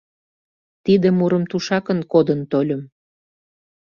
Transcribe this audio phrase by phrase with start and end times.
[0.83, 2.81] Тиде мурым тушакын кодын тольым.